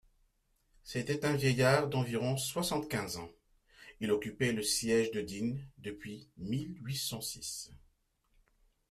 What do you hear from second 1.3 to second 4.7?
vieillard d'environ soixante-quinze ans, il occupait le